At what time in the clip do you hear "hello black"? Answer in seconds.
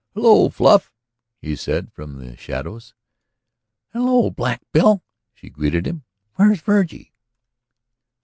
3.93-4.63